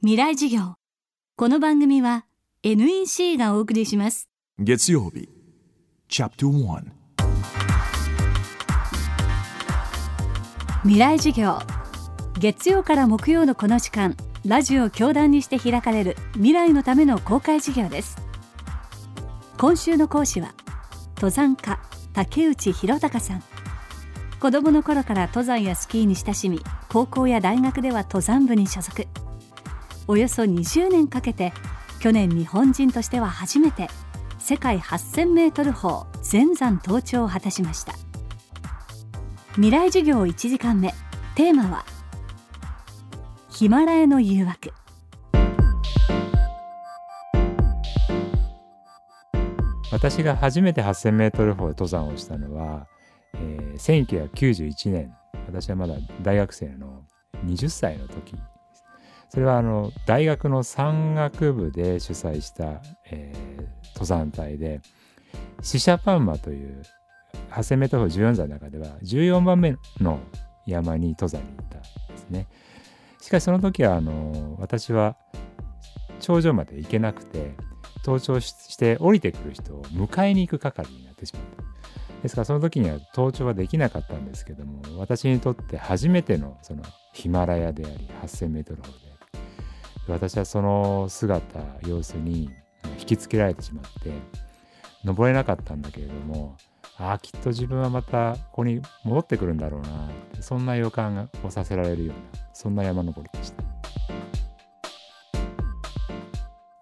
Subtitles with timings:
[0.00, 0.74] 未来授業。
[1.36, 2.24] この番組は
[2.62, 4.28] NEC がお送りします。
[4.56, 5.28] 月曜日。
[6.08, 6.84] チャプター
[10.84, 11.58] 未来授業。
[12.38, 14.16] 月曜から木曜のこの時間
[14.46, 18.18] ラジオを教壇にして開かれる未来のための公開授業です。
[19.58, 20.54] 今週の講師は
[21.16, 21.80] 登山家
[22.12, 23.42] 竹内弘隆さん。
[24.38, 29.08] 子供の頃から登山やスキーに親しみ高校や大学では登山部に所属
[30.10, 31.52] およそ20年かけて
[32.00, 33.88] 去年日本人としては初めて
[34.38, 37.92] 世界8000メートル峰全山登頂を果たしました。
[39.52, 40.94] 未来授業1時間目
[41.34, 41.84] テーマは
[43.50, 44.72] ヒマラヤの誘惑。
[49.92, 52.86] 私が初めて 8000m 峰登山をしたのは、
[53.34, 55.14] えー、1991年。
[55.46, 57.04] 私はまだ大学生の
[57.44, 58.36] 20歳の時。
[59.28, 64.80] それはあの大学の山岳部で主催した、えー、登山隊で
[65.62, 66.82] シシャパンマという
[67.50, 70.20] 8000m 14山の中では14番目の
[70.66, 72.46] 山に登山に行ったんですね。
[73.20, 75.16] しかしその時はあの私は
[76.20, 77.54] 頂上まで行けなくて
[78.04, 81.68] 登頂して降りてくる人を迎えに行く係になってしまった。
[82.22, 86.82] ですからその時には登頂はできなかったんですけども私にとって初めてのその
[87.12, 89.07] ヒマラヤであり 8000m ほどで
[90.12, 92.50] 私はその姿様子に
[92.98, 94.12] 引きつけられてしまって
[95.04, 96.56] 登れなかったんだけれども
[96.98, 103.62] ああきっと自分はまたここに戻ってくるんだろうなそんな予感をさせられるようなそんな山登りでした。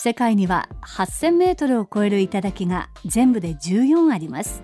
[0.00, 4.62] 世界には8000メートルを超える頂が全部で14あります。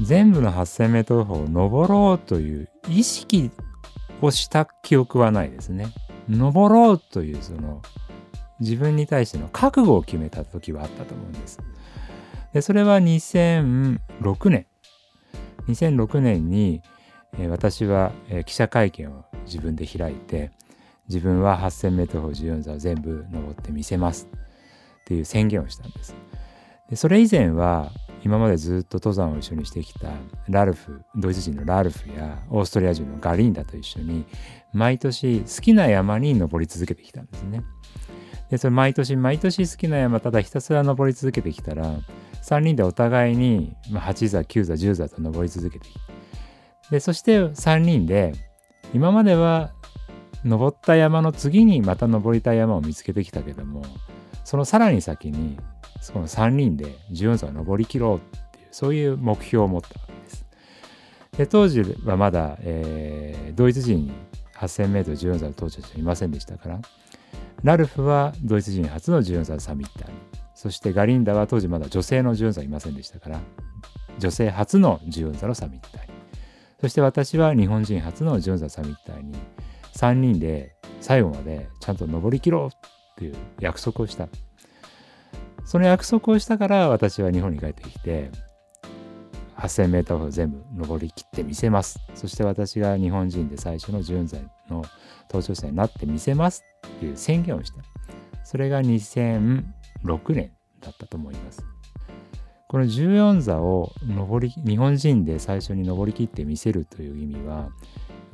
[0.00, 3.50] 全部の8000メートル峰を登ろうという意識
[4.20, 5.86] をした記憶はないですね。
[6.28, 7.82] 登ろうというその
[8.60, 11.60] 自分に対しての覚悟を決めた時はあったと思うんです。
[12.52, 14.66] でそれは2006年
[15.68, 16.82] 2006年に、
[17.48, 18.12] 私は、
[18.46, 20.50] 記者会見を自分で開いて
[21.08, 24.28] 自分は 8000m 峰14座を全部登ってみせます
[25.00, 26.14] っていう宣言をしたんです。
[26.88, 27.92] でそれ以前は
[28.24, 30.08] 今までずっと登山を一緒にしてきた
[30.48, 34.24] ラルフドイツ人のラルフやオーストリア人のガリンダと一緒に
[34.72, 37.62] 毎年好きな山に登り続けてきたんですね。
[38.50, 41.96] でそれ毎年毎年好きな山ただひたすら登り続けてきたら
[42.42, 46.00] 3人でお互いに8座9座10座と登り続けてきて
[46.90, 48.32] でそして3人で
[48.94, 49.72] 今までは
[50.44, 53.82] 登った山の次にまた登りたい山を見つけてきたけども
[54.44, 55.58] そのさらに先に
[56.00, 58.20] その3人で14座を登りきろうっ
[58.50, 60.46] ていうそういう目標を持ったわけです。
[61.36, 64.12] で当時はまだ、えー、ドイツ人に
[64.56, 66.80] 8000m14 座を登頂者いませんでしたから
[67.62, 70.16] ラルフはドイツ人初の14座サミッターに
[70.54, 73.40] そしてガリンダは当時まだ女性の14座いませんでしたから
[74.18, 76.12] 女性初の14座のサミッターに
[76.80, 79.36] そして私は日本人初の14座サミッターに
[79.94, 84.28] 3人で最後までちゃんと登りきろうっていう約束をした。
[85.68, 88.30] その約束をしたから私は日本に帰ってきて
[89.58, 92.00] 8000m を全部登りきってみせます。
[92.14, 94.40] そして私が日本人で最初の14歳
[94.70, 94.82] の
[95.30, 97.82] 登頂者になってみせますっていう宣言をした。
[98.44, 99.62] それが2006
[100.30, 101.62] 年だったと思います。
[102.68, 107.70] この14座を登り日本人で最初に登りきってみせるという意味は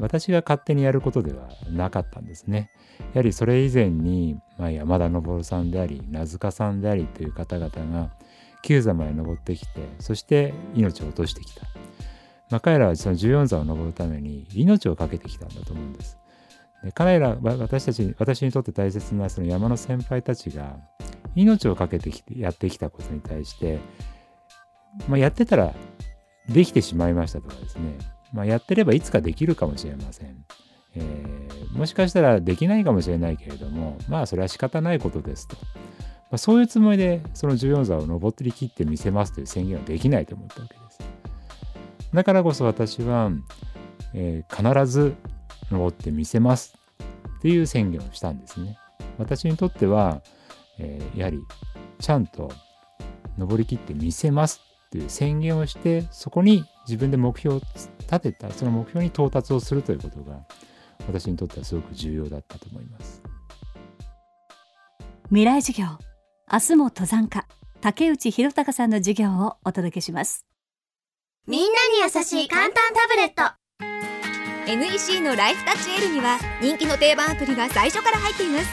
[0.00, 2.72] 私が勝手にやることではなかったんですね。
[3.12, 8.10] やはりそれ以前に、まあ、山田昇さんであり名塚さんでありという方々が
[8.64, 11.62] 9座まで登ってきてそして命を落としてきた、
[12.50, 16.18] まあ、彼らはその14座を登るために命を懸けてきたんだと思うんです。
[16.82, 20.76] で彼ら私たち私にとって大切なその山の先輩たちが
[21.36, 23.78] 命を懸けてきてやってきたことに対して、
[25.08, 25.74] まあ、やってたら
[26.48, 27.98] できてしまいましたとかですね
[28.34, 30.44] まあ、やってればいつかできるかもしれません。
[30.96, 35.56] えー、もしかしたらできないかもしれないけれども、まあそれは仕方ないことですと。
[35.56, 35.62] ま
[36.32, 40.98] あ、そういうつもりでその14座を登りきってみせますという宣言はできないと思ったわけです。
[42.12, 43.30] だからこそ私は、
[44.14, 45.14] えー、必ず
[45.70, 46.76] 登ってみせます
[47.38, 48.76] っていう宣言をしたんですね。
[49.16, 50.22] 私にとっては、
[50.80, 51.38] えー、やはり
[52.00, 52.50] ちゃんと
[53.38, 54.60] 登りきってみせます
[54.94, 57.60] っていう宣言をしてそこに自分で目標を
[57.98, 60.46] 立てたその目標に到達をするということが
[61.08, 63.20] 私にとってはすごく重要だったと思います。
[65.30, 65.86] 未来授業
[66.52, 67.44] 明日も登山家
[67.80, 70.46] 竹内弘隆さんの授業をお届けします。
[71.48, 73.52] みんなに優しい簡単タブレット。
[74.70, 78.66] NEC のライフタッチ L には人気の定番アプリが最初から入っています。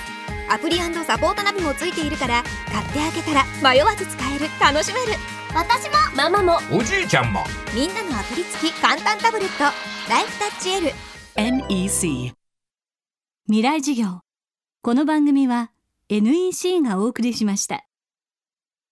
[0.51, 4.45] アプリサポートナビもついているから買ってあげたら迷わず使える。
[4.59, 5.95] 楽しめる私も。
[6.15, 6.57] ママも。
[6.71, 7.41] おじいちゃんも。
[7.75, 9.63] みんなのアプリ付き簡単タブレット。
[10.09, 10.91] ライフタッチ L
[11.35, 12.33] NEC
[13.45, 14.21] 未来授業。
[14.81, 15.71] この番組は
[16.09, 17.85] NEC がお送りしました